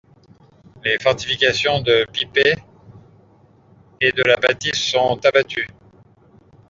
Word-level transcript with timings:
Les 0.83 0.97
fortifications 0.97 1.79
de 1.81 2.07
Pipet 2.11 2.55
et 4.01 4.11
de 4.11 4.23
la 4.23 4.35
Bâtie 4.35 4.73
sont 4.73 5.23
abattues. 5.23 5.69